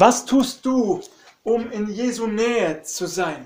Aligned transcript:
Was 0.00 0.24
tust 0.24 0.64
du, 0.64 1.02
um 1.42 1.70
in 1.70 1.86
Jesu 1.90 2.26
Nähe 2.26 2.82
zu 2.82 3.04
sein? 3.04 3.44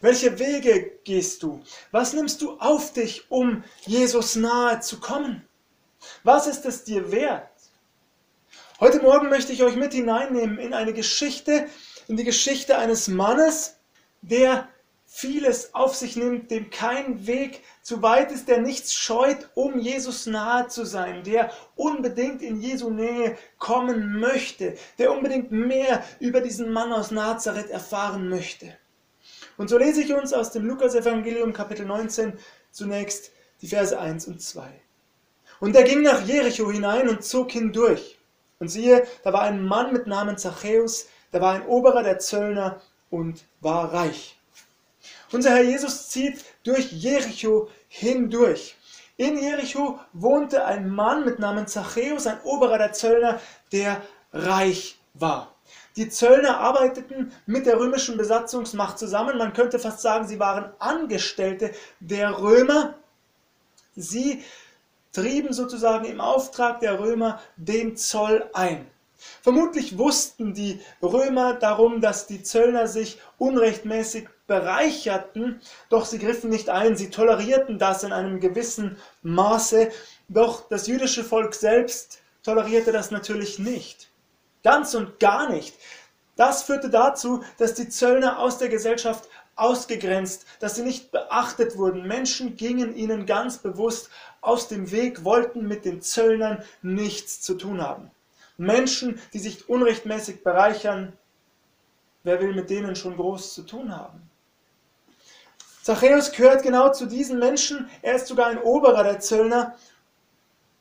Welche 0.00 0.36
Wege 0.40 0.98
gehst 1.04 1.40
du? 1.44 1.62
Was 1.92 2.12
nimmst 2.14 2.42
du 2.42 2.58
auf 2.58 2.92
dich, 2.92 3.30
um 3.30 3.62
Jesus 3.86 4.34
nahe 4.34 4.80
zu 4.80 4.98
kommen? 4.98 5.46
Was 6.24 6.48
ist 6.48 6.66
es 6.66 6.82
dir 6.82 7.12
wert? 7.12 7.48
Heute 8.80 9.02
Morgen 9.02 9.28
möchte 9.28 9.52
ich 9.52 9.62
euch 9.62 9.76
mit 9.76 9.92
hineinnehmen 9.92 10.58
in 10.58 10.74
eine 10.74 10.94
Geschichte, 10.94 11.68
in 12.08 12.16
die 12.16 12.24
Geschichte 12.24 12.76
eines 12.76 13.06
Mannes, 13.06 13.76
der 14.20 14.68
vieles 15.16 15.76
auf 15.76 15.94
sich 15.94 16.16
nimmt, 16.16 16.50
dem 16.50 16.70
kein 16.70 17.24
Weg 17.28 17.62
zu 17.82 18.02
weit 18.02 18.32
ist, 18.32 18.48
der 18.48 18.60
nichts 18.60 18.94
scheut, 18.94 19.48
um 19.54 19.78
Jesus 19.78 20.26
nahe 20.26 20.66
zu 20.66 20.84
sein, 20.84 21.22
der 21.22 21.52
unbedingt 21.76 22.42
in 22.42 22.60
Jesu 22.60 22.90
Nähe 22.90 23.38
kommen 23.58 24.18
möchte, 24.18 24.76
der 24.98 25.12
unbedingt 25.12 25.52
mehr 25.52 26.02
über 26.18 26.40
diesen 26.40 26.72
Mann 26.72 26.92
aus 26.92 27.12
Nazareth 27.12 27.70
erfahren 27.70 28.28
möchte. 28.28 28.76
Und 29.56 29.70
so 29.70 29.78
lese 29.78 30.02
ich 30.02 30.12
uns 30.12 30.32
aus 30.32 30.50
dem 30.50 30.66
Lukas-Evangelium 30.66 31.52
Kapitel 31.52 31.86
19 31.86 32.32
zunächst 32.72 33.30
die 33.62 33.68
Verse 33.68 33.96
1 33.96 34.26
und 34.26 34.42
2. 34.42 34.68
Und 35.60 35.76
er 35.76 35.84
ging 35.84 36.02
nach 36.02 36.26
Jericho 36.26 36.72
hinein 36.72 37.08
und 37.08 37.22
zog 37.22 37.52
hindurch. 37.52 38.18
Und 38.58 38.66
siehe, 38.66 39.06
da 39.22 39.32
war 39.32 39.42
ein 39.42 39.64
Mann 39.64 39.92
mit 39.92 40.08
Namen 40.08 40.38
Zachäus, 40.38 41.06
der 41.32 41.40
war 41.40 41.54
ein 41.54 41.66
Oberer 41.66 42.02
der 42.02 42.18
Zöllner 42.18 42.82
und 43.10 43.44
war 43.60 43.94
reich. 43.94 44.36
Unser 45.34 45.50
Herr 45.50 45.64
Jesus 45.64 46.10
zieht 46.10 46.44
durch 46.62 46.92
Jericho 46.92 47.68
hindurch. 47.88 48.76
In 49.16 49.36
Jericho 49.36 49.98
wohnte 50.12 50.64
ein 50.64 50.88
Mann 50.88 51.24
mit 51.24 51.40
Namen 51.40 51.66
Zachäus, 51.66 52.28
ein 52.28 52.40
Oberer 52.44 52.78
der 52.78 52.92
Zöllner, 52.92 53.40
der 53.72 54.00
reich 54.32 54.96
war. 55.14 55.52
Die 55.96 56.08
Zöllner 56.08 56.58
arbeiteten 56.58 57.32
mit 57.46 57.66
der 57.66 57.80
römischen 57.80 58.16
Besatzungsmacht 58.16 58.96
zusammen. 58.96 59.36
Man 59.36 59.52
könnte 59.52 59.80
fast 59.80 60.02
sagen, 60.02 60.28
sie 60.28 60.38
waren 60.38 60.70
Angestellte 60.78 61.72
der 61.98 62.38
Römer. 62.38 62.94
Sie 63.96 64.44
trieben 65.12 65.52
sozusagen 65.52 66.04
im 66.04 66.20
Auftrag 66.20 66.78
der 66.78 67.00
Römer 67.00 67.40
den 67.56 67.96
Zoll 67.96 68.48
ein. 68.52 68.86
Vermutlich 69.42 69.98
wussten 69.98 70.54
die 70.54 70.80
Römer 71.02 71.54
darum, 71.54 72.00
dass 72.00 72.28
die 72.28 72.44
Zöllner 72.44 72.86
sich 72.86 73.20
unrechtmäßig 73.38 74.28
bereicherten, 74.46 75.60
doch 75.88 76.04
sie 76.04 76.18
griffen 76.18 76.50
nicht 76.50 76.68
ein, 76.68 76.96
sie 76.96 77.10
tolerierten 77.10 77.78
das 77.78 78.04
in 78.04 78.12
einem 78.12 78.40
gewissen 78.40 78.98
Maße, 79.22 79.90
doch 80.28 80.68
das 80.68 80.86
jüdische 80.86 81.24
Volk 81.24 81.54
selbst 81.54 82.20
tolerierte 82.42 82.92
das 82.92 83.10
natürlich 83.10 83.58
nicht. 83.58 84.10
Ganz 84.62 84.94
und 84.94 85.18
gar 85.18 85.50
nicht. 85.50 85.74
Das 86.36 86.64
führte 86.64 86.90
dazu, 86.90 87.42
dass 87.58 87.74
die 87.74 87.88
Zöllner 87.88 88.38
aus 88.38 88.58
der 88.58 88.68
Gesellschaft 88.68 89.28
ausgegrenzt, 89.56 90.46
dass 90.58 90.74
sie 90.74 90.82
nicht 90.82 91.12
beachtet 91.12 91.76
wurden. 91.76 92.06
Menschen 92.06 92.56
gingen 92.56 92.94
ihnen 92.96 93.24
ganz 93.24 93.58
bewusst 93.58 94.10
aus 94.40 94.68
dem 94.68 94.90
Weg, 94.90 95.24
wollten 95.24 95.68
mit 95.68 95.84
den 95.84 96.02
Zöllnern 96.02 96.62
nichts 96.82 97.40
zu 97.40 97.54
tun 97.54 97.80
haben. 97.80 98.10
Menschen, 98.56 99.20
die 99.32 99.38
sich 99.38 99.68
unrechtmäßig 99.68 100.42
bereichern, 100.42 101.12
wer 102.24 102.40
will 102.40 102.54
mit 102.54 102.70
denen 102.70 102.96
schon 102.96 103.16
groß 103.16 103.54
zu 103.54 103.62
tun 103.62 103.96
haben? 103.96 104.30
Zachäus 105.84 106.32
gehört 106.32 106.62
genau 106.62 106.92
zu 106.92 107.04
diesen 107.04 107.38
Menschen. 107.38 107.90
Er 108.00 108.14
ist 108.14 108.26
sogar 108.26 108.46
ein 108.46 108.56
Oberer 108.56 109.04
der 109.04 109.20
Zöllner. 109.20 109.76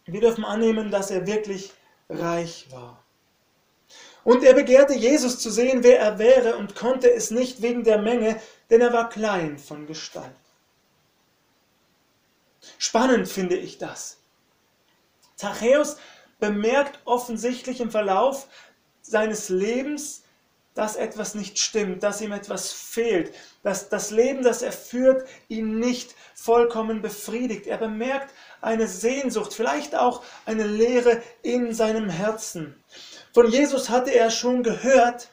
Wir 0.05 0.21
dürfen 0.21 0.45
annehmen, 0.45 0.91
dass 0.91 1.11
er 1.11 1.27
wirklich 1.27 1.73
reich 2.07 2.67
war. 2.71 3.03
Und 4.23 4.45
er 4.45 4.53
begehrte 4.53 4.93
Jesus 4.93 5.39
zu 5.39 5.49
sehen, 5.49 5.83
wer 5.83 5.99
er 5.99 6.19
wäre, 6.19 6.55
und 6.55 6.75
konnte 6.75 7.11
es 7.11 7.31
nicht 7.31 7.61
wegen 7.61 7.83
der 7.83 7.97
Menge, 7.97 8.39
denn 8.69 8.79
er 8.79 8.93
war 8.93 9.09
klein 9.09 9.57
von 9.57 9.87
Gestalt. 9.87 10.31
Spannend 12.77 13.27
finde 13.27 13.57
ich 13.57 13.77
das. 13.77 14.19
Zachäus 15.35 15.97
bemerkt 16.39 16.99
offensichtlich 17.03 17.81
im 17.81 17.91
Verlauf 17.91 18.47
seines 19.01 19.49
Lebens, 19.49 20.22
dass 20.73 20.95
etwas 20.95 21.35
nicht 21.35 21.59
stimmt, 21.59 22.03
dass 22.03 22.21
ihm 22.21 22.31
etwas 22.31 22.71
fehlt, 22.71 23.33
dass 23.61 23.89
das 23.89 24.11
Leben, 24.11 24.43
das 24.43 24.61
er 24.61 24.71
führt, 24.71 25.27
ihn 25.47 25.79
nicht 25.79 26.15
vollkommen 26.33 27.01
befriedigt. 27.01 27.67
Er 27.67 27.77
bemerkt 27.77 28.33
eine 28.61 28.87
Sehnsucht, 28.87 29.53
vielleicht 29.53 29.95
auch 29.95 30.23
eine 30.45 30.65
Leere 30.65 31.21
in 31.41 31.73
seinem 31.73 32.09
Herzen. 32.09 32.75
Von 33.33 33.49
Jesus 33.49 33.89
hatte 33.89 34.11
er 34.11 34.29
schon 34.31 34.63
gehört. 34.63 35.29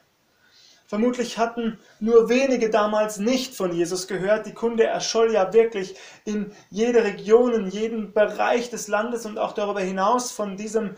Vermutlich 0.87 1.37
hatten 1.37 1.79
nur 2.01 2.27
wenige 2.27 2.69
damals 2.69 3.17
nicht 3.17 3.55
von 3.55 3.73
Jesus 3.73 4.09
gehört. 4.09 4.45
Die 4.45 4.53
Kunde 4.53 4.83
erscholl 4.83 5.31
ja 5.31 5.53
wirklich 5.53 5.95
in 6.25 6.51
jede 6.69 7.05
Region, 7.05 7.53
in 7.53 7.67
jeden 7.67 8.11
Bereich 8.11 8.69
des 8.69 8.89
Landes 8.89 9.25
und 9.25 9.37
auch 9.37 9.53
darüber 9.53 9.79
hinaus 9.79 10.33
von 10.33 10.57
diesem 10.57 10.95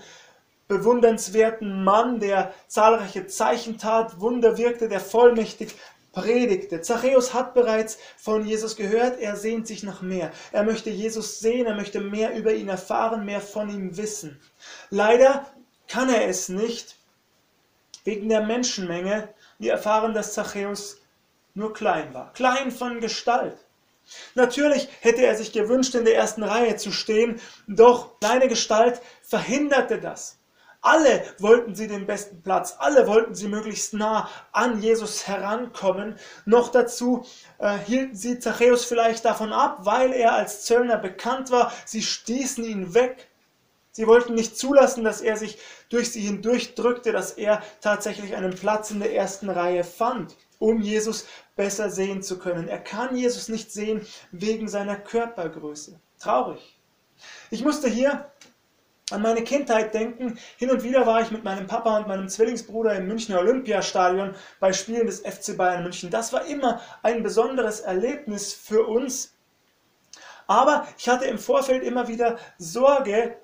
bewundernswerten 0.77 1.83
Mann, 1.83 2.19
der 2.19 2.53
zahlreiche 2.67 3.27
Zeichen 3.27 3.77
tat, 3.77 4.19
Wunder 4.19 4.57
wirkte, 4.57 4.89
der 4.89 4.99
vollmächtig 4.99 5.75
predigte. 6.13 6.81
Zachäus 6.81 7.33
hat 7.33 7.53
bereits 7.53 7.97
von 8.17 8.45
Jesus 8.45 8.75
gehört, 8.75 9.19
er 9.19 9.35
sehnt 9.35 9.67
sich 9.67 9.83
nach 9.83 10.01
mehr. 10.01 10.31
Er 10.51 10.63
möchte 10.63 10.89
Jesus 10.89 11.39
sehen, 11.39 11.65
er 11.65 11.75
möchte 11.75 11.99
mehr 11.99 12.35
über 12.35 12.53
ihn 12.53 12.69
erfahren, 12.69 13.25
mehr 13.25 13.41
von 13.41 13.69
ihm 13.69 13.97
wissen. 13.97 14.39
Leider 14.89 15.45
kann 15.87 16.09
er 16.09 16.27
es 16.27 16.49
nicht 16.49 16.95
wegen 18.03 18.29
der 18.29 18.41
Menschenmenge. 18.41 19.29
Wir 19.59 19.73
erfahren, 19.73 20.13
dass 20.13 20.33
Zachäus 20.33 21.01
nur 21.53 21.73
klein 21.73 22.13
war, 22.13 22.33
klein 22.33 22.71
von 22.71 22.99
Gestalt. 22.99 23.57
Natürlich 24.35 24.89
hätte 25.01 25.25
er 25.25 25.35
sich 25.35 25.51
gewünscht, 25.53 25.95
in 25.95 26.05
der 26.05 26.15
ersten 26.15 26.43
Reihe 26.43 26.75
zu 26.75 26.91
stehen, 26.91 27.39
doch 27.67 28.19
kleine 28.19 28.47
Gestalt 28.47 29.01
verhinderte 29.21 29.99
das. 29.99 30.37
Alle 30.83 31.23
wollten 31.39 31.75
sie 31.75 31.87
den 31.87 32.05
besten 32.05 32.41
Platz, 32.43 32.75
alle 32.77 33.07
wollten 33.07 33.33
sie 33.35 33.47
möglichst 33.47 33.93
nah 33.93 34.29
an 34.51 34.81
Jesus 34.81 35.25
herankommen. 35.29 36.17
Noch 36.43 36.67
dazu 36.67 37.25
äh, 37.57 37.77
hielten 37.77 38.17
sie 38.17 38.37
Zachäus 38.37 38.83
vielleicht 38.83 39.23
davon 39.23 39.53
ab, 39.53 39.79
weil 39.83 40.11
er 40.11 40.33
als 40.33 40.65
Zöllner 40.65 40.97
bekannt 40.97 41.51
war. 41.51 41.71
Sie 41.85 42.01
stießen 42.01 42.65
ihn 42.65 42.93
weg. 42.93 43.29
Sie 43.91 44.07
wollten 44.07 44.35
nicht 44.35 44.57
zulassen, 44.57 45.05
dass 45.05 45.21
er 45.21 45.37
sich 45.37 45.57
durch 45.87 46.11
sie 46.11 46.19
hindurchdrückte, 46.19 47.13
dass 47.13 47.31
er 47.31 47.63
tatsächlich 47.79 48.35
einen 48.35 48.53
Platz 48.53 48.91
in 48.91 48.99
der 48.99 49.15
ersten 49.15 49.49
Reihe 49.49 49.85
fand, 49.85 50.35
um 50.59 50.81
Jesus 50.81 51.27
besser 51.55 51.91
sehen 51.91 52.21
zu 52.21 52.39
können. 52.39 52.67
Er 52.67 52.79
kann 52.79 53.15
Jesus 53.15 53.47
nicht 53.47 53.71
sehen 53.71 54.05
wegen 54.31 54.67
seiner 54.67 54.97
Körpergröße. 54.97 55.97
Traurig. 56.19 56.77
Ich 57.51 57.63
musste 57.63 57.87
hier 57.87 58.32
an 59.11 59.21
meine 59.21 59.43
Kindheit 59.43 59.93
denken. 59.93 60.37
Hin 60.57 60.71
und 60.71 60.83
wieder 60.83 61.05
war 61.05 61.21
ich 61.21 61.31
mit 61.31 61.43
meinem 61.43 61.67
Papa 61.67 61.97
und 61.97 62.07
meinem 62.07 62.29
Zwillingsbruder 62.29 62.95
im 62.95 63.07
Münchner 63.07 63.39
Olympiastadion 63.39 64.35
bei 64.59 64.73
Spielen 64.73 65.07
des 65.07 65.19
FC 65.19 65.57
Bayern 65.57 65.83
München. 65.83 66.09
Das 66.09 66.33
war 66.33 66.45
immer 66.45 66.81
ein 67.01 67.23
besonderes 67.23 67.81
Erlebnis 67.81 68.53
für 68.53 68.87
uns. 68.87 69.37
Aber 70.47 70.87
ich 70.97 71.07
hatte 71.09 71.25
im 71.25 71.37
Vorfeld 71.37 71.83
immer 71.83 72.07
wieder 72.07 72.37
Sorge, 72.57 73.37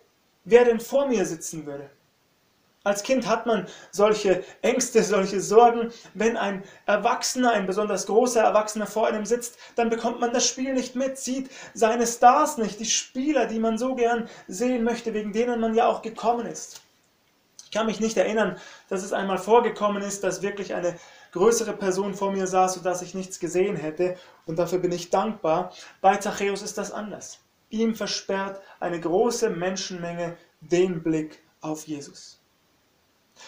wer 0.43 0.65
denn 0.65 0.79
vor 0.79 1.07
mir 1.07 1.25
sitzen 1.25 1.65
würde. 1.65 1.89
Als 2.85 3.03
Kind 3.03 3.27
hat 3.27 3.45
man 3.45 3.67
solche 3.91 4.43
Ängste, 4.61 5.03
solche 5.03 5.41
Sorgen. 5.41 5.91
Wenn 6.13 6.37
ein 6.37 6.63
Erwachsener, 6.85 7.51
ein 7.51 7.67
besonders 7.67 8.05
großer 8.05 8.41
Erwachsener 8.41 8.87
vor 8.87 9.07
einem 9.07 9.25
sitzt, 9.25 9.57
dann 9.75 9.89
bekommt 9.89 10.21
man 10.21 10.31
das 10.31 10.47
Spiel 10.47 10.73
nicht 10.73 10.95
mit, 10.95 11.17
sieht 11.17 11.51
seine 11.73 12.07
Stars 12.07 12.57
nicht, 12.57 12.79
die 12.79 12.85
Spieler, 12.85 13.47
die 13.47 13.59
man 13.59 13.77
so 13.77 13.95
gern 13.95 14.29
sehen 14.47 14.85
möchte, 14.85 15.13
wegen 15.13 15.33
denen 15.33 15.59
man 15.59 15.75
ja 15.75 15.87
auch 15.87 16.01
gekommen 16.01 16.45
ist. 16.45 16.81
Ich 17.65 17.71
kann 17.71 17.85
mich 17.85 17.99
nicht 17.99 18.17
erinnern, 18.17 18.57
dass 18.87 19.03
es 19.03 19.13
einmal 19.13 19.37
vorgekommen 19.37 20.01
ist, 20.01 20.23
dass 20.23 20.41
wirklich 20.41 20.73
eine 20.73 20.97
größere 21.33 21.73
Person 21.73 22.13
vor 22.13 22.31
mir 22.31 22.47
saß, 22.47 22.75
sodass 22.75 23.01
ich 23.01 23.13
nichts 23.13 23.39
gesehen 23.39 23.75
hätte. 23.75 24.15
Und 24.45 24.57
dafür 24.57 24.79
bin 24.79 24.91
ich 24.93 25.09
dankbar. 25.09 25.71
Bei 26.01 26.15
Zachäus 26.15 26.61
ist 26.61 26.77
das 26.77 26.91
anders. 26.91 27.39
Ihm 27.69 27.93
versperrt 27.93 28.61
eine 28.79 28.99
große 28.99 29.49
Menschenmenge 29.49 30.37
den 30.61 31.03
Blick 31.03 31.43
auf 31.61 31.85
Jesus. 31.85 32.38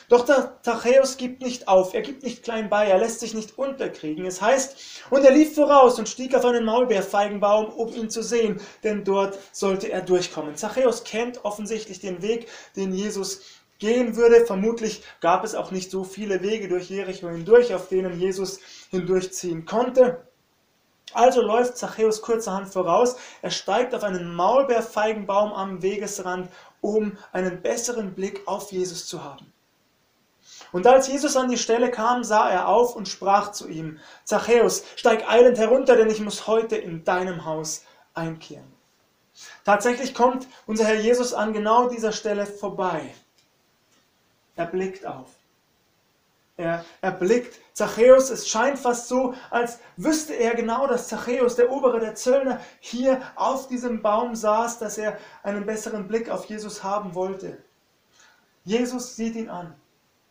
Doch 0.09 0.25
der 0.25 0.57
Zachäus 0.61 1.17
gibt 1.17 1.41
nicht 1.41 1.67
auf, 1.67 1.93
er 1.93 2.01
gibt 2.01 2.23
nicht 2.23 2.43
klein 2.43 2.69
bei, 2.69 2.87
er 2.87 2.97
lässt 2.97 3.19
sich 3.19 3.33
nicht 3.33 3.57
unterkriegen. 3.57 4.25
Es 4.25 4.41
heißt, 4.41 4.75
und 5.09 5.23
er 5.23 5.31
lief 5.31 5.55
voraus 5.55 5.99
und 5.99 6.09
stieg 6.09 6.35
auf 6.35 6.45
einen 6.45 6.65
Maulbeerfeigenbaum, 6.65 7.67
um 7.67 7.93
ihn 7.93 8.09
zu 8.09 8.23
sehen, 8.23 8.59
denn 8.83 9.03
dort 9.03 9.37
sollte 9.51 9.91
er 9.91 10.01
durchkommen. 10.01 10.55
Zachäus 10.55 11.03
kennt 11.03 11.45
offensichtlich 11.45 11.99
den 11.99 12.21
Weg, 12.21 12.47
den 12.75 12.93
Jesus 12.93 13.41
gehen 13.79 14.15
würde. 14.15 14.45
Vermutlich 14.45 15.03
gab 15.19 15.43
es 15.43 15.55
auch 15.55 15.71
nicht 15.71 15.91
so 15.91 16.03
viele 16.03 16.41
Wege 16.41 16.69
durch 16.69 16.89
Jericho 16.89 17.29
hindurch, 17.29 17.73
auf 17.73 17.89
denen 17.89 18.19
Jesus 18.19 18.59
hindurchziehen 18.91 19.65
konnte. 19.65 20.25
Also 21.13 21.41
läuft 21.41 21.77
Zachäus 21.77 22.21
kurzerhand 22.21 22.69
voraus, 22.69 23.17
er 23.41 23.51
steigt 23.51 23.93
auf 23.93 24.03
einen 24.03 24.33
Maulbeerfeigenbaum 24.33 25.51
am 25.51 25.81
Wegesrand, 25.81 26.49
um 26.79 27.17
einen 27.33 27.61
besseren 27.61 28.13
Blick 28.13 28.47
auf 28.47 28.71
Jesus 28.71 29.07
zu 29.07 29.23
haben. 29.23 29.51
Und 30.71 30.87
als 30.87 31.07
Jesus 31.07 31.35
an 31.35 31.49
die 31.49 31.57
Stelle 31.57 31.91
kam, 31.91 32.23
sah 32.23 32.49
er 32.49 32.67
auf 32.67 32.95
und 32.95 33.07
sprach 33.07 33.51
zu 33.51 33.67
ihm, 33.67 33.99
Zachäus, 34.23 34.83
steig 34.95 35.27
eilend 35.29 35.57
herunter, 35.57 35.95
denn 35.95 36.09
ich 36.09 36.21
muss 36.21 36.47
heute 36.47 36.77
in 36.77 37.03
deinem 37.03 37.45
Haus 37.45 37.83
einkehren. 38.13 38.71
Tatsächlich 39.65 40.13
kommt 40.13 40.47
unser 40.65 40.85
Herr 40.85 40.99
Jesus 40.99 41.33
an 41.33 41.53
genau 41.53 41.89
dieser 41.89 42.11
Stelle 42.11 42.45
vorbei. 42.45 43.13
Er 44.55 44.65
blickt 44.65 45.05
auf. 45.05 45.27
Er 46.57 46.85
erblickt 47.01 47.59
Zachäus. 47.73 48.29
Es 48.29 48.47
scheint 48.47 48.77
fast 48.77 49.07
so, 49.07 49.33
als 49.49 49.79
wüsste 49.97 50.33
er 50.33 50.53
genau, 50.53 50.85
dass 50.87 51.07
Zachäus, 51.07 51.55
der 51.55 51.71
Obere 51.71 51.99
der 51.99 52.15
Zöllner, 52.15 52.59
hier 52.79 53.21
auf 53.35 53.67
diesem 53.67 54.01
Baum 54.01 54.35
saß, 54.35 54.77
dass 54.79 54.97
er 54.97 55.17
einen 55.43 55.65
besseren 55.65 56.07
Blick 56.07 56.29
auf 56.29 56.45
Jesus 56.45 56.83
haben 56.83 57.15
wollte. 57.15 57.63
Jesus 58.63 59.15
sieht 59.15 59.35
ihn 59.35 59.49
an. 59.49 59.73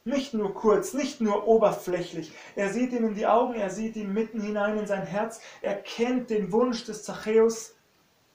Nicht 0.05 0.33
nur 0.33 0.55
kurz, 0.55 0.95
nicht 0.95 1.21
nur 1.21 1.47
oberflächlich. 1.47 2.33
Er 2.57 2.73
sieht 2.73 2.93
ihm 2.93 3.05
in 3.05 3.15
die 3.15 3.27
Augen, 3.27 3.55
er 3.55 3.71
sieht 3.71 3.97
ihm 3.97 4.15
mitten 4.15 4.41
hinein 4.41 4.79
in 4.79 4.87
sein 4.87 5.07
Herz. 5.07 5.41
Er 5.61 5.77
kennt 5.77 6.31
den 6.31 6.53
Wunsch 6.53 6.85
des 6.85 7.05
Zachäus 7.05 7.75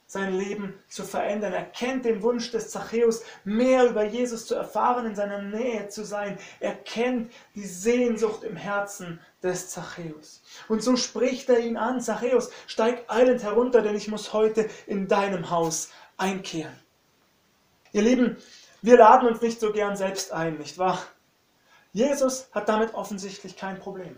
sein 0.07 0.37
Leben 0.37 0.79
zu 0.87 1.03
verändern. 1.03 1.53
Er 1.53 1.65
kennt 1.65 2.05
den 2.05 2.21
Wunsch 2.21 2.51
des 2.51 2.69
Zachäus, 2.69 3.23
mehr 3.43 3.89
über 3.89 4.03
Jesus 4.03 4.45
zu 4.45 4.55
erfahren, 4.55 5.07
in 5.07 5.15
seiner 5.15 5.41
Nähe 5.41 5.87
zu 5.87 6.05
sein. 6.05 6.37
Er 6.59 6.75
kennt 6.75 7.31
die 7.55 7.65
Sehnsucht 7.65 8.43
im 8.43 8.55
Herzen 8.55 9.19
des 9.41 9.69
Zachäus. 9.69 10.43
Und 10.67 10.83
so 10.83 10.95
spricht 10.95 11.49
er 11.49 11.59
ihn 11.59 11.77
an, 11.77 12.01
Zachäus, 12.01 12.51
steig 12.67 13.05
eilend 13.07 13.43
herunter, 13.43 13.81
denn 13.81 13.95
ich 13.95 14.07
muss 14.07 14.31
heute 14.33 14.69
in 14.85 15.07
deinem 15.07 15.49
Haus 15.49 15.89
einkehren. 16.17 16.79
Ihr 17.91 18.03
Lieben, 18.03 18.37
wir 18.81 18.97
laden 18.97 19.27
uns 19.27 19.41
nicht 19.41 19.59
so 19.59 19.71
gern 19.71 19.95
selbst 19.95 20.31
ein, 20.31 20.57
nicht 20.57 20.77
wahr? 20.77 20.99
Jesus 21.95 22.49
hat 22.51 22.67
damit 22.67 22.93
offensichtlich 22.93 23.55
kein 23.55 23.79
Problem. 23.79 24.17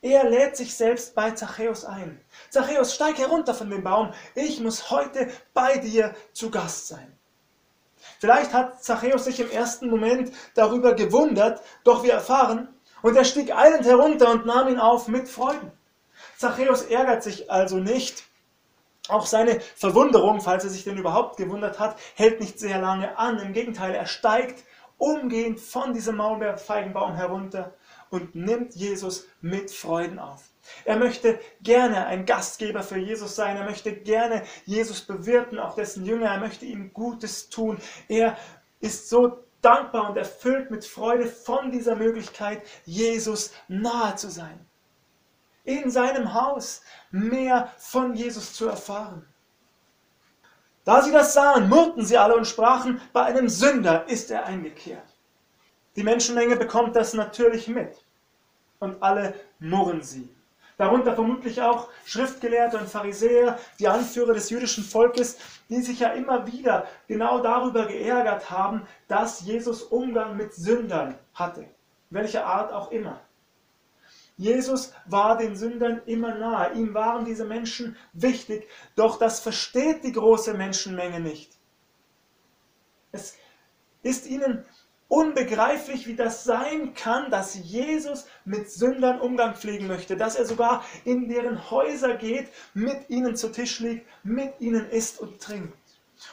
Er 0.00 0.28
lädt 0.28 0.56
sich 0.56 0.76
selbst 0.76 1.14
bei 1.14 1.30
Zachäus 1.30 1.84
ein. 1.84 2.20
Zachäus, 2.50 2.96
steig 2.96 3.16
herunter 3.16 3.54
von 3.54 3.70
dem 3.70 3.84
Baum. 3.84 4.12
Ich 4.34 4.58
muss 4.58 4.90
heute 4.90 5.30
bei 5.54 5.78
dir 5.78 6.16
zu 6.32 6.50
Gast 6.50 6.88
sein. 6.88 7.16
Vielleicht 8.18 8.52
hat 8.52 8.82
Zachäus 8.82 9.26
sich 9.26 9.38
im 9.38 9.52
ersten 9.52 9.88
Moment 9.88 10.32
darüber 10.56 10.94
gewundert, 10.94 11.62
doch 11.84 12.02
wir 12.02 12.12
erfahren, 12.12 12.74
und 13.02 13.16
er 13.16 13.24
stieg 13.24 13.54
eilend 13.54 13.84
herunter 13.84 14.32
und 14.32 14.44
nahm 14.44 14.66
ihn 14.66 14.80
auf 14.80 15.06
mit 15.06 15.28
Freuden. 15.28 15.70
Zachäus 16.36 16.82
ärgert 16.82 17.22
sich 17.22 17.52
also 17.52 17.76
nicht. 17.76 18.24
Auch 19.06 19.26
seine 19.26 19.60
Verwunderung, 19.76 20.40
falls 20.40 20.64
er 20.64 20.70
sich 20.70 20.82
denn 20.82 20.98
überhaupt 20.98 21.36
gewundert 21.36 21.78
hat, 21.78 21.96
hält 22.16 22.40
nicht 22.40 22.58
sehr 22.58 22.80
lange 22.80 23.16
an. 23.16 23.38
Im 23.38 23.52
Gegenteil, 23.52 23.94
er 23.94 24.06
steigt 24.06 24.64
umgehend 25.02 25.58
von 25.58 25.92
diesem 25.92 26.16
Maulbeerfeigenbaum 26.16 27.16
herunter 27.16 27.74
und 28.10 28.36
nimmt 28.36 28.76
Jesus 28.76 29.26
mit 29.40 29.72
Freuden 29.72 30.20
auf. 30.20 30.44
Er 30.84 30.96
möchte 30.96 31.40
gerne 31.60 32.06
ein 32.06 32.24
Gastgeber 32.24 32.84
für 32.84 32.98
Jesus 32.98 33.34
sein. 33.34 33.56
Er 33.56 33.64
möchte 33.64 33.92
gerne 33.92 34.44
Jesus 34.64 35.00
bewirten, 35.00 35.58
auch 35.58 35.74
dessen 35.74 36.06
Jünger. 36.06 36.30
Er 36.30 36.38
möchte 36.38 36.66
ihm 36.66 36.92
Gutes 36.92 37.48
tun. 37.48 37.78
Er 38.06 38.36
ist 38.78 39.08
so 39.08 39.42
dankbar 39.60 40.08
und 40.08 40.16
erfüllt 40.16 40.70
mit 40.70 40.84
Freude 40.84 41.26
von 41.26 41.72
dieser 41.72 41.96
Möglichkeit, 41.96 42.62
Jesus 42.84 43.52
nahe 43.66 44.14
zu 44.14 44.30
sein. 44.30 44.64
In 45.64 45.90
seinem 45.90 46.32
Haus 46.32 46.82
mehr 47.10 47.72
von 47.76 48.14
Jesus 48.14 48.54
zu 48.54 48.68
erfahren. 48.68 49.31
Da 50.84 51.00
sie 51.02 51.12
das 51.12 51.32
sahen, 51.32 51.68
murrten 51.68 52.04
sie 52.04 52.18
alle 52.18 52.34
und 52.34 52.46
sprachen, 52.46 53.00
bei 53.12 53.22
einem 53.22 53.48
Sünder 53.48 54.08
ist 54.08 54.30
er 54.30 54.46
eingekehrt. 54.46 55.16
Die 55.94 56.02
Menschenmenge 56.02 56.56
bekommt 56.56 56.96
das 56.96 57.14
natürlich 57.14 57.68
mit 57.68 58.04
und 58.80 59.02
alle 59.02 59.34
murren 59.60 60.02
sie. 60.02 60.28
Darunter 60.78 61.14
vermutlich 61.14 61.62
auch 61.62 61.88
Schriftgelehrte 62.04 62.78
und 62.78 62.88
Pharisäer, 62.88 63.58
die 63.78 63.86
Anführer 63.86 64.32
des 64.32 64.50
jüdischen 64.50 64.82
Volkes, 64.82 65.36
die 65.68 65.80
sich 65.82 66.00
ja 66.00 66.08
immer 66.08 66.46
wieder 66.46 66.88
genau 67.06 67.40
darüber 67.40 67.86
geärgert 67.86 68.50
haben, 68.50 68.86
dass 69.06 69.42
Jesus 69.42 69.82
Umgang 69.82 70.36
mit 70.36 70.54
Sündern 70.54 71.14
hatte, 71.34 71.66
welcher 72.10 72.46
Art 72.46 72.72
auch 72.72 72.90
immer. 72.90 73.20
Jesus 74.36 74.92
war 75.06 75.36
den 75.36 75.56
Sündern 75.56 76.02
immer 76.06 76.34
nahe, 76.34 76.72
ihm 76.74 76.94
waren 76.94 77.24
diese 77.24 77.44
Menschen 77.44 77.96
wichtig, 78.12 78.68
doch 78.96 79.18
das 79.18 79.40
versteht 79.40 80.04
die 80.04 80.12
große 80.12 80.54
Menschenmenge 80.54 81.20
nicht. 81.20 81.52
Es 83.12 83.36
ist 84.02 84.26
ihnen 84.26 84.64
unbegreiflich, 85.08 86.06
wie 86.06 86.16
das 86.16 86.44
sein 86.44 86.94
kann, 86.94 87.30
dass 87.30 87.54
Jesus 87.54 88.26
mit 88.46 88.70
Sündern 88.70 89.20
Umgang 89.20 89.54
pflegen 89.54 89.86
möchte, 89.86 90.16
dass 90.16 90.36
er 90.36 90.46
sogar 90.46 90.84
in 91.04 91.28
deren 91.28 91.70
Häuser 91.70 92.16
geht, 92.16 92.48
mit 92.72 93.10
ihnen 93.10 93.36
zu 93.36 93.52
Tisch 93.52 93.80
liegt, 93.80 94.06
mit 94.24 94.54
ihnen 94.60 94.88
isst 94.88 95.20
und 95.20 95.38
trinkt. 95.38 95.76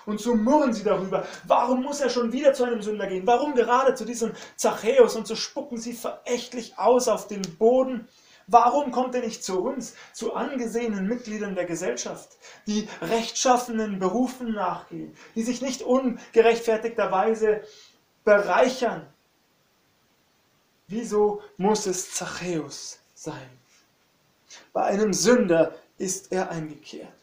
Und 0.06 0.20
so 0.20 0.36
murren 0.36 0.74
sie 0.74 0.84
darüber, 0.84 1.26
warum 1.46 1.84
muss 1.84 2.02
er 2.02 2.10
schon 2.10 2.32
wieder 2.32 2.54
zu 2.54 2.64
einem 2.64 2.82
Sünder 2.82 3.08
gehen? 3.08 3.28
Warum 3.28 3.56
gerade 3.56 3.96
zu 3.96 4.06
diesem 4.06 4.34
Zachäus? 4.56 5.16
Und 5.16 5.28
so 5.28 5.36
spucken 5.36 5.78
sie 5.78 5.94
verächtlich 5.94 6.78
aus 6.78 7.08
auf 7.08 7.28
den 7.28 7.42
Boden. 7.58 8.08
Warum 8.48 8.92
kommt 8.92 9.14
er 9.14 9.22
nicht 9.22 9.44
zu 9.44 9.62
uns, 9.62 9.94
zu 10.12 10.34
angesehenen 10.34 11.08
Mitgliedern 11.08 11.54
der 11.54 11.66
Gesellschaft, 11.66 12.38
die 12.66 12.88
rechtschaffenen 13.00 14.00
Berufen 14.00 14.54
nachgehen, 14.54 15.16
die 15.36 15.44
sich 15.44 15.62
nicht 15.62 15.84
ungerechtfertigterweise 15.84 17.62
bereichern. 18.24 19.08
Wieso 20.88 21.42
muss 21.58 21.86
es 21.86 22.14
Zachäus 22.14 23.00
sein? 23.14 23.50
Bei 24.74 24.84
einem 24.86 25.14
Sünder 25.14 25.76
ist 25.98 26.32
er 26.32 26.50
eingekehrt. 26.50 27.19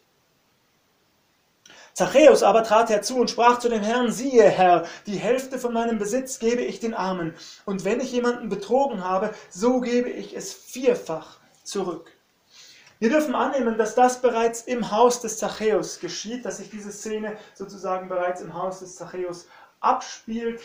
Zachäus 1.97 2.43
aber 2.43 2.63
trat 2.63 2.91
herzu 2.91 3.17
und 3.17 3.31
sprach 3.31 3.59
zu 3.59 3.71
dem 3.71 3.83
Herrn, 3.83 4.13
siehe 4.13 4.51
Herr, 4.51 4.85
die 5.07 5.17
Hälfte 5.17 5.59
von 5.59 5.73
meinem 5.73 5.97
Besitz 5.97 6.39
gebe 6.39 6.61
ich 6.61 6.79
den 6.79 6.93
Armen, 6.93 7.33
und 7.65 7.87
wenn 7.87 8.01
ich 8.01 8.13
jemanden 8.13 8.51
betrogen 8.51 9.03
habe, 9.03 9.33
so 9.49 9.81
gebe 9.81 10.11
ich 10.11 10.37
es 10.37 10.53
vierfach 10.53 11.39
zurück. 11.63 12.13
Wir 12.99 13.09
dürfen 13.09 13.35
annehmen, 13.35 13.79
dass 13.79 13.95
das 13.95 14.21
bereits 14.21 14.61
im 14.61 14.91
Haus 14.91 15.23
des 15.23 15.39
Zachäus 15.39 15.99
geschieht, 15.99 16.45
dass 16.45 16.59
sich 16.59 16.69
diese 16.69 16.93
Szene 16.93 17.39
sozusagen 17.55 18.11
bereits 18.11 18.43
im 18.43 18.53
Haus 18.53 18.81
des 18.81 18.97
Zachäus 18.97 19.49
abspielt. 19.81 20.61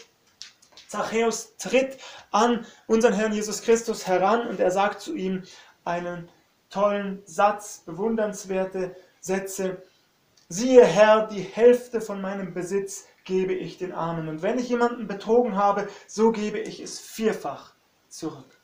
Zachäus 0.89 1.55
tritt 1.55 1.97
an 2.31 2.65
unseren 2.87 3.13
Herrn 3.13 3.31
Jesus 3.31 3.61
Christus 3.61 4.05
heran 4.05 4.47
und 4.47 4.59
er 4.59 4.71
sagt 4.71 4.99
zu 4.99 5.15
ihm 5.15 5.43
einen 5.85 6.27
tollen 6.69 7.23
Satz, 7.25 7.83
bewundernswerte 7.85 8.97
Sätze. 9.21 9.81
Siehe 10.51 10.83
Herr, 10.83 11.27
die 11.27 11.43
Hälfte 11.43 12.01
von 12.01 12.19
meinem 12.19 12.53
Besitz 12.53 13.05
gebe 13.23 13.53
ich 13.53 13.77
den 13.77 13.93
Armen. 13.93 14.27
Und 14.27 14.41
wenn 14.41 14.59
ich 14.59 14.67
jemanden 14.67 15.07
betrogen 15.07 15.55
habe, 15.55 15.87
so 16.07 16.33
gebe 16.33 16.59
ich 16.59 16.81
es 16.81 16.99
vierfach 16.99 17.73
zurück. 18.09 18.59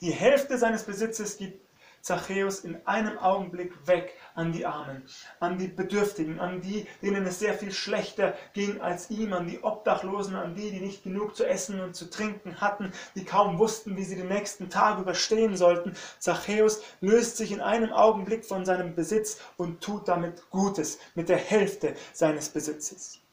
Die 0.00 0.12
Hälfte 0.12 0.56
seines 0.56 0.84
Besitzes 0.84 1.38
gibt 1.38 1.63
Zachäus 2.04 2.60
in 2.60 2.86
einem 2.86 3.16
Augenblick 3.16 3.86
weg 3.86 4.14
an 4.34 4.52
die 4.52 4.66
Armen, 4.66 5.04
an 5.40 5.56
die 5.56 5.68
Bedürftigen, 5.68 6.38
an 6.38 6.60
die, 6.60 6.86
denen 7.00 7.24
es 7.24 7.38
sehr 7.38 7.54
viel 7.54 7.72
schlechter 7.72 8.34
ging 8.52 8.78
als 8.82 9.08
ihm, 9.08 9.32
an 9.32 9.46
die 9.46 9.64
Obdachlosen, 9.64 10.36
an 10.36 10.54
die, 10.54 10.70
die 10.70 10.80
nicht 10.80 11.02
genug 11.02 11.34
zu 11.34 11.48
essen 11.48 11.80
und 11.80 11.96
zu 11.96 12.10
trinken 12.10 12.60
hatten, 12.60 12.92
die 13.14 13.24
kaum 13.24 13.58
wussten, 13.58 13.96
wie 13.96 14.04
sie 14.04 14.16
den 14.16 14.28
nächsten 14.28 14.68
Tag 14.68 14.98
überstehen 14.98 15.56
sollten. 15.56 15.96
Zachäus 16.18 16.82
löst 17.00 17.38
sich 17.38 17.52
in 17.52 17.62
einem 17.62 17.90
Augenblick 17.94 18.44
von 18.44 18.66
seinem 18.66 18.94
Besitz 18.94 19.40
und 19.56 19.80
tut 19.80 20.06
damit 20.06 20.50
Gutes 20.50 20.98
mit 21.14 21.30
der 21.30 21.38
Hälfte 21.38 21.94
seines 22.12 22.50
Besitzes. 22.50 23.23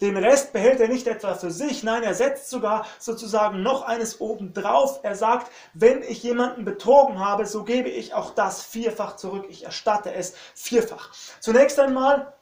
Den 0.00 0.16
Rest 0.16 0.52
behält 0.52 0.80
er 0.80 0.88
nicht 0.88 1.06
etwa 1.06 1.34
für 1.34 1.50
sich, 1.50 1.82
nein, 1.82 2.02
er 2.02 2.14
setzt 2.14 2.50
sogar 2.50 2.86
sozusagen 2.98 3.62
noch 3.62 3.82
eines 3.82 4.20
obendrauf. 4.20 5.00
Er 5.02 5.14
sagt, 5.14 5.50
wenn 5.72 6.02
ich 6.02 6.22
jemanden 6.22 6.64
betrogen 6.64 7.18
habe, 7.18 7.46
so 7.46 7.64
gebe 7.64 7.88
ich 7.88 8.14
auch 8.14 8.34
das 8.34 8.62
vierfach 8.62 9.16
zurück. 9.16 9.46
Ich 9.48 9.64
erstatte 9.64 10.12
es 10.12 10.34
vierfach. 10.54 11.10
Zunächst 11.40 11.78
einmal 11.78 12.34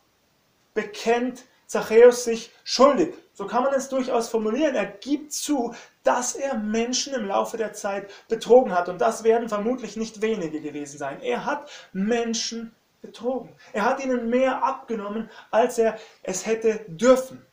bekennt 0.75 1.45
Zachäus 1.67 2.25
sich 2.25 2.51
schuldig. 2.65 3.15
So 3.33 3.47
kann 3.47 3.63
man 3.63 3.73
es 3.75 3.89
durchaus 3.89 4.29
formulieren. 4.29 4.75
Er 4.75 4.87
gibt 4.87 5.33
zu, 5.33 5.73
dass 6.03 6.35
er 6.35 6.59
Menschen 6.59 7.15
im 7.15 7.27
Laufe 7.27 7.57
der 7.57 7.75
Zeit 7.75 8.11
betrogen 8.29 8.75
hat. 8.75 8.89
Und 8.89 9.01
das 9.01 9.23
werden 9.23 9.49
vermutlich 9.49 9.97
nicht 9.97 10.21
wenige 10.21 10.61
gewesen 10.61 10.99
sein. 10.99 11.23
Er 11.23 11.45
hat 11.45 11.71
Menschen 11.93 12.75
betrogen. 13.01 13.55
Er 13.73 13.85
hat 13.85 14.05
ihnen 14.05 14.29
mehr 14.29 14.63
abgenommen, 14.63 15.31
als 15.51 15.79
er 15.79 15.99
es 16.23 16.47
hätte 16.47 16.85
dürfen. 16.89 17.45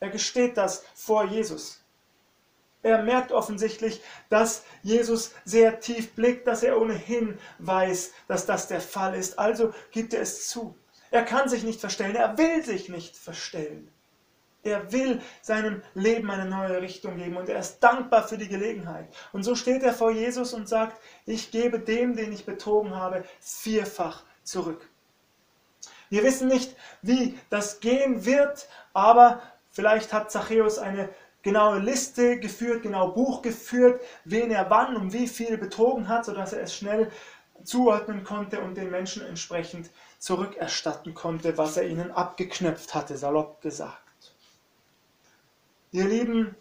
Er 0.00 0.10
gesteht 0.10 0.56
das 0.56 0.84
vor 0.94 1.24
Jesus. 1.24 1.82
Er 2.82 3.02
merkt 3.02 3.32
offensichtlich, 3.32 4.00
dass 4.28 4.64
Jesus 4.82 5.34
sehr 5.44 5.80
tief 5.80 6.12
blickt, 6.12 6.46
dass 6.46 6.62
er 6.62 6.80
ohnehin 6.80 7.38
weiß, 7.58 8.12
dass 8.28 8.46
das 8.46 8.68
der 8.68 8.80
Fall 8.80 9.14
ist. 9.16 9.38
Also 9.38 9.74
gibt 9.90 10.14
er 10.14 10.20
es 10.20 10.48
zu. 10.48 10.76
Er 11.10 11.24
kann 11.24 11.48
sich 11.48 11.64
nicht 11.64 11.80
verstellen, 11.80 12.14
er 12.14 12.38
will 12.38 12.62
sich 12.62 12.88
nicht 12.88 13.16
verstellen. 13.16 13.90
Er 14.62 14.92
will 14.92 15.20
seinem 15.42 15.82
Leben 15.94 16.30
eine 16.30 16.48
neue 16.48 16.82
Richtung 16.82 17.16
geben 17.16 17.36
und 17.36 17.48
er 17.48 17.60
ist 17.60 17.78
dankbar 17.80 18.26
für 18.26 18.36
die 18.36 18.48
Gelegenheit. 18.48 19.08
Und 19.32 19.44
so 19.44 19.54
steht 19.54 19.82
er 19.82 19.92
vor 19.92 20.10
Jesus 20.10 20.52
und 20.54 20.68
sagt, 20.68 21.00
ich 21.24 21.52
gebe 21.52 21.78
dem, 21.78 22.16
den 22.16 22.32
ich 22.32 22.44
betrogen 22.44 22.94
habe, 22.94 23.24
vierfach 23.40 24.24
zurück. 24.46 24.88
Wir 26.08 26.22
wissen 26.22 26.48
nicht, 26.48 26.76
wie 27.02 27.38
das 27.50 27.80
gehen 27.80 28.24
wird, 28.24 28.68
aber 28.92 29.42
vielleicht 29.70 30.12
hat 30.12 30.30
Zachäus 30.30 30.78
eine 30.78 31.08
genaue 31.42 31.78
Liste 31.78 32.38
geführt, 32.38 32.82
genau 32.82 33.08
Buch 33.08 33.42
geführt, 33.42 34.00
wen 34.24 34.50
er 34.50 34.70
wann 34.70 34.96
und 34.96 35.12
wie 35.12 35.28
viel 35.28 35.58
betrogen 35.58 36.08
hat, 36.08 36.24
sodass 36.24 36.52
er 36.52 36.62
es 36.62 36.74
schnell 36.74 37.10
zuordnen 37.64 38.24
konnte 38.24 38.60
und 38.60 38.76
den 38.76 38.90
Menschen 38.90 39.24
entsprechend 39.24 39.90
zurückerstatten 40.18 41.14
konnte, 41.14 41.56
was 41.58 41.76
er 41.76 41.86
ihnen 41.86 42.10
abgeknöpft 42.10 42.94
hatte, 42.94 43.16
salopp 43.16 43.60
gesagt. 43.60 44.02
Ihr 45.92 46.04
Lieben, 46.04 46.54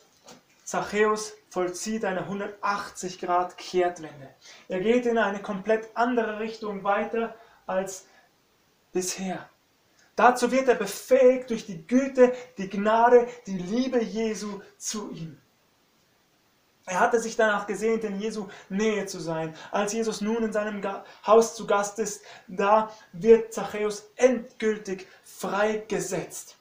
Zachäus 0.63 1.34
vollzieht 1.50 2.06
eine 2.06 2.22
180 2.22 3.20
Grad 3.20 3.58
Kehrtwende. 3.58 4.30
Er 4.68 4.80
geht 4.80 5.06
in 5.06 5.18
eine 5.18 5.42
komplett 5.42 5.89
andere 5.96 6.39
Richtung 6.39 6.84
weiter 6.84 7.36
als 7.65 8.05
bisher. 8.91 9.50
Dazu 10.15 10.51
wird 10.51 10.69
er 10.69 10.75
befähigt 10.75 11.50
durch 11.50 11.65
die 11.65 11.86
Güte, 11.86 12.34
die 12.57 12.69
Gnade, 12.69 13.27
die 13.48 13.57
Liebe 13.57 14.01
Jesu 14.01 14.62
zu 14.77 15.12
ihm. 15.12 15.38
Er 16.88 17.00
hatte 17.00 17.19
sich 17.19 17.36
danach 17.36 17.65
gesehnt, 17.65 18.03
in 18.03 18.22
Jesu 18.22 18.48
Nähe 18.69 19.07
zu 19.07 19.19
sein. 19.19 19.55
Als 19.72 19.93
Jesus 19.93 20.22
nun 20.22 20.43
in 20.43 20.53
seinem 20.53 20.81
Haus 21.25 21.55
zu 21.55 21.65
Gast 21.65 21.98
ist, 21.98 22.24
da 22.48 22.91
wird 23.12 23.53
Zachäus 23.53 24.12
endgültig 24.15 25.07
freigesetzt. 25.24 26.57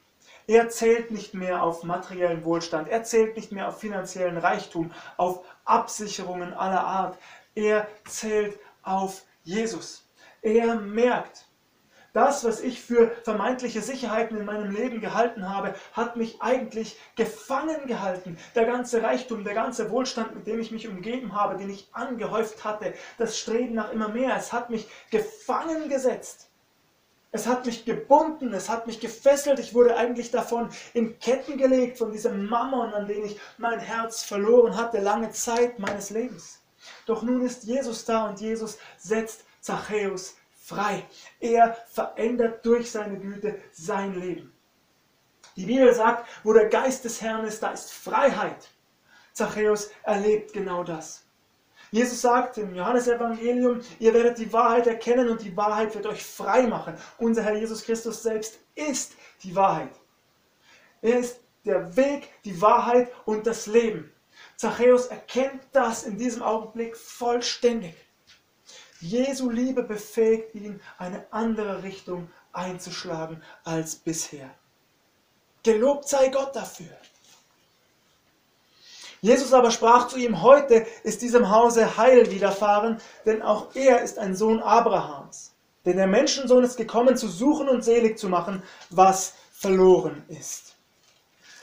Er 0.47 0.69
zählt 0.71 1.11
nicht 1.11 1.35
mehr 1.35 1.63
auf 1.63 1.85
materiellen 1.85 2.45
Wohlstand, 2.45 2.89
er 2.89 3.03
zählt 3.03 3.37
nicht 3.37 3.53
mehr 3.53 3.69
auf 3.69 3.81
finanziellen 3.81 4.39
Reichtum, 4.39 4.93
auf 5.17 5.45
Absicherungen 5.65 6.55
aller 6.55 6.85
Art. 6.85 7.19
Er 7.55 7.87
zählt 8.07 8.59
auf 8.83 9.23
Jesus. 9.43 10.04
Er 10.45 10.75
merkt, 10.75 11.47
das, 12.13 12.45
was 12.45 12.61
ich 12.61 12.83
für 12.83 13.11
vermeintliche 13.23 13.81
Sicherheiten 13.81 14.37
in 14.37 14.45
meinem 14.45 14.71
Leben 14.71 15.01
gehalten 15.01 15.49
habe, 15.49 15.75
hat 15.95 16.17
mich 16.17 16.43
eigentlich 16.43 16.99
gefangen 17.17 17.87
gehalten. 17.87 18.37
Der 18.55 18.67
ganze 18.67 19.03
Reichtum, 19.03 19.43
der 19.43 19.55
ganze 19.55 19.91
Wohlstand, 19.91 20.35
mit 20.35 20.47
dem 20.47 20.61
ich 20.61 20.71
mich 20.71 20.87
umgeben 20.87 21.35
habe, 21.35 21.57
den 21.57 21.71
ich 21.71 21.89
angehäuft 21.93 22.63
hatte, 22.63 22.93
das 23.17 23.39
Streben 23.39 23.75
nach 23.75 23.91
immer 23.91 24.11
mehr, 24.11 24.37
es 24.37 24.53
hat 24.53 24.69
mich 24.69 24.87
gefangen 25.11 25.89
gesetzt. 25.89 26.51
Es 27.33 27.47
hat 27.47 27.65
mich 27.65 27.87
gebunden, 27.87 28.53
es 28.53 28.69
hat 28.69 28.87
mich 28.87 29.01
gefesselt. 29.01 29.59
Ich 29.59 29.73
wurde 29.73 29.97
eigentlich 29.97 30.31
davon 30.31 30.69
in 30.93 31.19
Ketten 31.19 31.57
gelegt, 31.57 31.97
von 31.97 32.13
diesem 32.13 32.49
Mammon, 32.49 32.93
an 32.93 33.09
den 33.09 33.25
ich 33.25 33.41
mein 33.57 33.81
Herz 33.81 34.23
verloren 34.23 34.77
hatte, 34.77 35.01
lange 35.01 35.31
Zeit 35.31 35.79
meines 35.79 36.11
Lebens. 36.11 36.61
Doch 37.07 37.23
nun 37.23 37.41
ist 37.41 37.65
Jesus 37.65 38.05
da 38.05 38.29
und 38.29 38.41
Jesus 38.41 38.77
setzt 38.99 39.47
Zachäus 39.65 40.37
frei. 40.51 41.07
Er 41.41 41.75
verändert 41.91 42.67
durch 42.67 42.91
seine 42.91 43.19
Güte 43.19 43.59
sein 43.73 44.21
Leben. 44.21 44.53
Die 45.57 45.65
Bibel 45.65 45.95
sagt, 45.95 46.29
wo 46.43 46.53
der 46.53 46.69
Geist 46.69 47.07
des 47.07 47.23
Herrn 47.23 47.47
ist, 47.47 47.63
da 47.63 47.71
ist 47.71 47.91
Freiheit. 47.91 48.69
Zachäus 49.33 49.91
erlebt 50.03 50.53
genau 50.53 50.85
das. 50.85 51.25
Jesus 51.91 52.21
sagt 52.21 52.59
im 52.59 52.75
Johannesevangelium, 52.75 53.81
ihr 54.01 54.13
werdet 54.13 54.37
die 54.37 54.53
Wahrheit 54.53 54.87
erkennen 54.87 55.31
und 55.31 55.41
die 55.41 55.57
Wahrheit 55.57 55.95
wird 55.95 56.05
euch 56.05 56.23
frei 56.23 56.67
machen. 56.67 56.99
Unser 57.17 57.43
Herr 57.43 57.57
Jesus 57.57 57.85
Christus 57.85 58.23
selbst 58.23 58.59
ist 58.75 59.15
die 59.45 59.57
Wahrheit. 59.57 59.99
Er 61.01 61.21
ist 61.21 61.41
der 61.65 61.97
Weg, 61.97 62.29
die 62.45 62.61
Wahrheit 62.61 63.11
und 63.25 63.47
das 63.47 63.67
Leben. 63.67 64.13
Zachäus 64.57 65.07
erkennt 65.07 65.63
das 65.73 66.03
in 66.03 66.19
diesem 66.19 66.43
Augenblick 66.43 66.99
vollständig. 66.99 67.95
Jesu 69.05 69.51
Liebe 69.51 69.83
befähigt 69.83 70.55
ihn, 70.55 70.81
eine 70.97 71.27
andere 71.31 71.83
Richtung 71.83 72.31
einzuschlagen 72.55 73.43
als 73.63 73.97
bisher. 73.97 74.49
Gelobt 75.63 76.09
sei 76.09 76.29
Gott 76.29 76.57
dafür. 76.57 76.97
Jesus 79.21 79.53
aber 79.53 79.71
sprach 79.71 80.09
zu 80.09 80.17
ihm, 80.17 80.41
heute 80.41 80.87
ist 81.03 81.21
diesem 81.21 81.51
Hause 81.51 81.99
Heil 81.99 82.31
widerfahren, 82.31 82.99
denn 83.27 83.43
auch 83.43 83.75
er 83.75 84.01
ist 84.01 84.19
ein 84.19 84.35
Sohn 84.35 84.61
Abrahams. 84.61 85.53
Denn 85.85 85.99
der 85.99 86.07
Menschensohn 86.07 86.65
ist 86.65 86.79
gekommen, 86.79 87.19
zu 87.19 87.29
suchen 87.29 87.69
und 87.69 87.85
selig 87.85 88.19
zu 88.19 88.31
machen, 88.31 88.63
was 88.89 89.35
verloren 89.53 90.25
ist. 90.29 90.77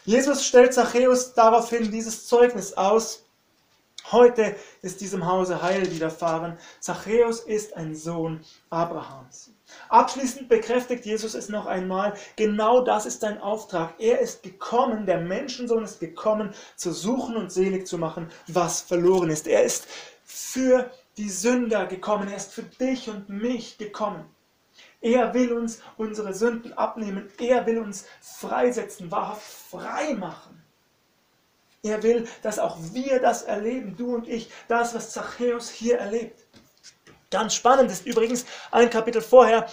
Jesus 0.05 0.45
stellt 0.45 0.75
Zachäus 0.75 1.33
daraufhin 1.33 1.91
dieses 1.91 2.27
Zeugnis 2.27 2.74
aus, 2.74 3.25
Heute 4.12 4.55
ist 4.81 5.00
diesem 5.01 5.25
Hause 5.25 5.62
Heil 5.62 5.91
widerfahren. 5.91 6.58
Zachäus 6.79 7.41
ist 7.41 7.77
ein 7.77 7.96
Sohn 7.96 8.41
Abrahams. 8.70 9.53
Abschließend 9.89 10.50
bekräftigt 10.50 11.05
Jesus 11.05 11.34
es 11.34 11.50
noch 11.50 11.65
einmal, 11.65 12.13
genau 12.36 12.84
das 12.84 13.05
ist 13.05 13.24
dein 13.24 13.39
Auftrag. 13.39 13.93
Er 14.00 14.20
ist 14.20 14.43
gekommen, 14.43 15.05
der 15.05 15.22
Menschensohn 15.22 15.84
ist 15.84 16.00
gekommen, 16.00 16.53
zu 16.75 16.91
suchen 16.91 17.38
und 17.38 17.51
selig 17.51 17.88
zu 17.88 17.98
machen, 17.98 18.29
was 18.48 18.81
verloren 18.81 19.29
ist. 19.29 19.48
Er 19.48 19.63
ist 19.63 19.88
für 20.24 20.91
die 21.17 21.29
Sünder 21.29 21.86
gekommen, 21.86 22.27
er 22.27 22.38
ist 22.38 22.53
für 22.53 22.63
dich 22.63 23.10
und 23.10 23.29
mich 23.29 23.77
gekommen. 23.77 24.25
Er 25.00 25.34
will 25.34 25.53
uns 25.53 25.81
unsere 25.98 26.34
Sünden 26.34 26.74
abnehmen, 26.74 27.29
er 27.39 27.65
will 27.65 27.79
uns 27.79 28.05
freisetzen, 28.22 29.10
wahrhaft 29.10 29.41
frei 29.41 30.13
machen. 30.15 30.50
Er 31.84 32.04
will, 32.04 32.28
dass 32.44 32.60
auch 32.60 32.78
wir 32.94 33.20
das 33.20 33.42
erleben, 33.42 33.96
du 33.98 34.14
und 34.14 34.28
ich, 34.28 34.52
das, 34.68 34.94
was 34.94 35.12
Zachäus 35.12 35.70
hier 35.70 35.98
erlebt. 35.98 36.46
Ganz 37.32 37.56
spannend 37.56 37.90
ist 37.90 38.06
übrigens, 38.06 38.46
ein 38.72 38.90
Kapitel 38.90 39.22
vorher 39.22 39.68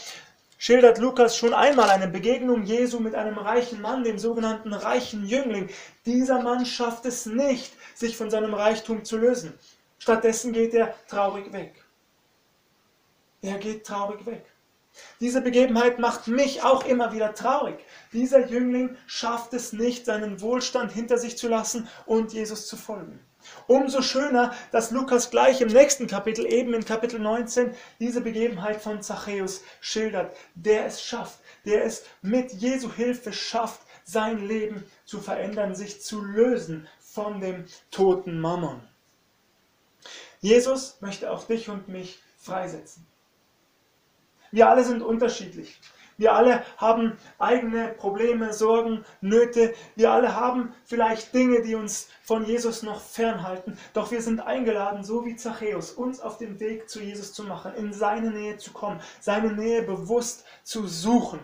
schildert 0.57 0.99
Lukas 0.99 1.37
schon 1.37 1.53
einmal 1.53 1.91
eine 1.91 2.09
Begegnung 2.09 2.65
Jesu 2.65 2.99
mit 2.99 3.15
einem 3.15 3.37
reichen 3.37 3.83
Mann, 3.83 4.05
dem 4.05 4.19
sogenannten 4.19 4.73
reichen 4.73 5.27
Jüngling. 5.27 5.69
Dieser 6.07 6.41
Mann 6.41 6.65
schafft 6.65 7.05
es 7.05 7.27
nicht, 7.27 7.73
sich 7.95 8.17
von 8.17 8.31
seinem 8.31 8.55
Reichtum 8.55 9.05
zu 9.05 9.19
lösen. 9.19 9.53
Stattdessen 9.99 10.53
geht 10.53 10.73
er 10.73 10.95
traurig 11.09 11.53
weg. 11.53 11.85
Er 13.43 13.59
geht 13.59 13.87
traurig 13.87 14.25
weg. 14.25 14.47
Diese 15.21 15.41
Begebenheit 15.41 15.99
macht 15.99 16.29
mich 16.29 16.63
auch 16.63 16.85
immer 16.87 17.13
wieder 17.13 17.35
traurig. 17.35 17.79
Dieser 18.13 18.47
Jüngling 18.47 18.97
schafft 19.07 19.53
es 19.55 19.73
nicht, 19.73 20.07
seinen 20.07 20.41
Wohlstand 20.41 20.93
hinter 20.93 21.19
sich 21.19 21.37
zu 21.37 21.49
lassen 21.49 21.89
und 22.07 22.33
Jesus 22.33 22.67
zu 22.67 22.77
folgen. 22.77 23.21
Umso 23.67 24.03
schöner, 24.03 24.55
dass 24.73 24.91
Lukas 24.91 25.31
gleich 25.31 25.61
im 25.61 25.69
nächsten 25.69 26.07
Kapitel, 26.07 26.47
eben 26.47 26.75
in 26.75 26.85
Kapitel 26.85 27.19
19, 27.21 27.75
diese 28.01 28.21
Begebenheit 28.21 28.81
von 28.81 29.03
Zachäus 29.03 29.63
schildert, 29.81 30.37
der 30.55 30.87
es 30.87 31.03
schafft, 31.03 31.39
der 31.65 31.85
es 31.85 32.05
mit 32.23 32.53
Jesu 32.53 32.93
Hilfe 32.93 33.33
schafft, 33.33 33.81
sein 34.05 34.47
Leben 34.47 34.85
zu 35.05 35.21
verändern, 35.21 35.75
sich 35.75 36.03
zu 36.03 36.23
lösen 36.23 36.89
von 36.99 37.41
dem 37.41 37.67
toten 37.91 38.41
Mammon. 38.41 38.81
Jesus 40.41 40.99
möchte 41.01 41.31
auch 41.31 41.45
dich 41.45 41.69
und 41.69 41.89
mich 41.89 42.21
freisetzen. 42.39 43.07
Wir 44.51 44.69
alle 44.69 44.85
sind 44.85 45.03
unterschiedlich. 45.03 45.81
Wir 46.19 46.35
alle 46.35 46.65
haben 46.79 47.17
eigene 47.39 47.89
Probleme, 47.89 48.53
Sorgen, 48.53 49.05
Nöte. 49.21 49.73
Wir 49.95 50.11
alle 50.11 50.35
haben 50.35 50.75
vielleicht 50.85 51.33
Dinge, 51.33 51.63
die 51.63 51.77
uns 51.77 52.09
von 52.25 52.45
Jesus 52.45 52.83
noch 52.83 53.01
fernhalten. 53.01 53.79
Doch 53.95 54.11
wir 54.11 54.21
sind 54.21 54.41
eingeladen, 54.41 55.05
so 55.05 55.25
wie 55.25 55.37
Zachäus, 55.37 55.93
uns 55.93 56.21
auf 56.21 56.37
den 56.37 56.59
Weg 56.59 56.91
zu 56.91 57.01
Jesus 57.01 57.33
zu 57.33 57.45
machen, 57.45 57.73
in 57.75 57.93
seine 57.93 58.33
Nähe 58.33 58.57
zu 58.57 58.73
kommen, 58.73 59.01
seine 59.21 59.53
Nähe 59.53 59.83
bewusst 59.83 60.45
zu 60.65 60.89
suchen. 60.89 61.39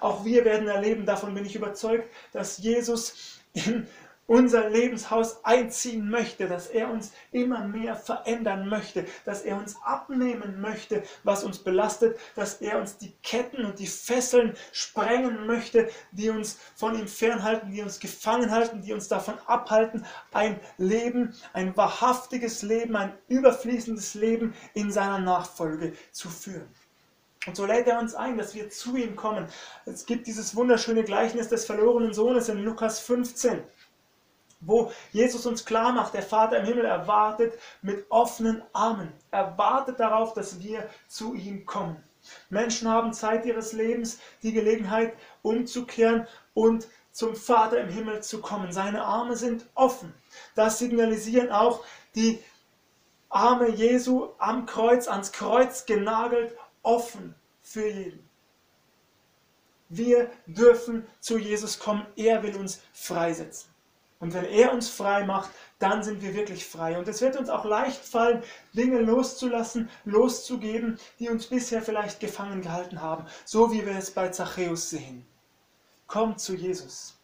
Auch 0.00 0.24
wir 0.26 0.44
werden 0.44 0.68
erleben, 0.68 1.06
davon 1.06 1.34
bin 1.34 1.46
ich 1.46 1.56
überzeugt, 1.56 2.10
dass 2.32 2.58
Jesus 2.58 3.40
in 3.54 3.86
unser 4.30 4.70
Lebenshaus 4.70 5.44
einziehen 5.44 6.08
möchte, 6.08 6.46
dass 6.46 6.68
er 6.68 6.88
uns 6.88 7.10
immer 7.32 7.66
mehr 7.66 7.96
verändern 7.96 8.68
möchte, 8.68 9.04
dass 9.24 9.42
er 9.42 9.56
uns 9.56 9.74
abnehmen 9.84 10.60
möchte, 10.60 11.02
was 11.24 11.42
uns 11.42 11.58
belastet, 11.58 12.16
dass 12.36 12.60
er 12.60 12.78
uns 12.78 12.96
die 12.96 13.12
Ketten 13.24 13.64
und 13.64 13.80
die 13.80 13.88
Fesseln 13.88 14.54
sprengen 14.70 15.48
möchte, 15.48 15.90
die 16.12 16.30
uns 16.30 16.60
von 16.76 16.96
ihm 16.96 17.08
fernhalten, 17.08 17.72
die 17.72 17.82
uns 17.82 17.98
gefangen 17.98 18.52
halten, 18.52 18.82
die 18.82 18.92
uns 18.92 19.08
davon 19.08 19.34
abhalten, 19.46 20.06
ein 20.30 20.60
Leben, 20.78 21.34
ein 21.52 21.76
wahrhaftiges 21.76 22.62
Leben, 22.62 22.94
ein 22.94 23.12
überfließendes 23.26 24.14
Leben 24.14 24.54
in 24.74 24.92
seiner 24.92 25.18
Nachfolge 25.18 25.94
zu 26.12 26.28
führen. 26.28 26.68
Und 27.48 27.56
so 27.56 27.66
lädt 27.66 27.88
er 27.88 27.98
uns 27.98 28.14
ein, 28.14 28.38
dass 28.38 28.54
wir 28.54 28.70
zu 28.70 28.94
ihm 28.94 29.16
kommen. 29.16 29.48
Es 29.86 30.06
gibt 30.06 30.28
dieses 30.28 30.54
wunderschöne 30.54 31.02
Gleichnis 31.02 31.48
des 31.48 31.64
verlorenen 31.64 32.14
Sohnes 32.14 32.48
in 32.48 32.62
Lukas 32.62 33.00
15 33.00 33.64
wo 34.60 34.92
Jesus 35.12 35.46
uns 35.46 35.64
klar 35.64 35.92
macht, 35.92 36.14
der 36.14 36.22
Vater 36.22 36.58
im 36.58 36.66
Himmel 36.66 36.84
erwartet 36.84 37.58
mit 37.82 38.04
offenen 38.10 38.62
Armen, 38.72 39.12
erwartet 39.30 39.98
darauf, 40.00 40.34
dass 40.34 40.60
wir 40.60 40.88
zu 41.08 41.34
ihm 41.34 41.64
kommen. 41.66 42.02
Menschen 42.50 42.88
haben 42.88 43.12
Zeit 43.12 43.46
ihres 43.46 43.72
Lebens 43.72 44.20
die 44.42 44.52
Gelegenheit 44.52 45.14
umzukehren 45.42 46.26
und 46.52 46.86
zum 47.12 47.34
Vater 47.34 47.80
im 47.80 47.88
Himmel 47.88 48.22
zu 48.22 48.40
kommen. 48.40 48.72
Seine 48.72 49.02
Arme 49.02 49.36
sind 49.36 49.66
offen. 49.74 50.14
Das 50.54 50.78
signalisieren 50.78 51.50
auch 51.50 51.84
die 52.14 52.38
Arme 53.30 53.70
Jesu 53.70 54.28
am 54.38 54.66
Kreuz, 54.66 55.08
ans 55.08 55.32
Kreuz 55.32 55.86
genagelt, 55.86 56.54
offen 56.82 57.34
für 57.60 57.88
jeden. 57.88 58.28
Wir 59.88 60.30
dürfen 60.46 61.06
zu 61.20 61.38
Jesus 61.38 61.78
kommen. 61.78 62.06
Er 62.16 62.42
will 62.42 62.56
uns 62.56 62.80
freisetzen. 62.92 63.69
Und 64.20 64.34
wenn 64.34 64.44
er 64.44 64.72
uns 64.72 64.88
frei 64.90 65.24
macht, 65.24 65.50
dann 65.78 66.02
sind 66.02 66.22
wir 66.22 66.34
wirklich 66.34 66.66
frei. 66.66 66.98
Und 66.98 67.08
es 67.08 67.22
wird 67.22 67.36
uns 67.36 67.48
auch 67.48 67.64
leicht 67.64 68.04
fallen, 68.04 68.42
Dinge 68.74 69.00
loszulassen, 69.00 69.88
loszugeben, 70.04 70.98
die 71.18 71.30
uns 71.30 71.46
bisher 71.46 71.80
vielleicht 71.82 72.20
gefangen 72.20 72.60
gehalten 72.60 73.00
haben, 73.00 73.26
so 73.46 73.72
wie 73.72 73.84
wir 73.84 73.96
es 73.96 74.10
bei 74.10 74.28
Zachäus 74.28 74.90
sehen. 74.90 75.26
Kommt 76.06 76.38
zu 76.38 76.54
Jesus. 76.54 77.16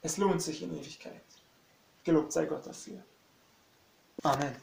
Es 0.00 0.16
lohnt 0.16 0.40
sich 0.40 0.62
in 0.62 0.74
Ewigkeit. 0.76 1.22
Gelobt 2.02 2.32
sei 2.32 2.46
Gott 2.46 2.66
dafür. 2.66 3.02
Amen. 4.22 4.54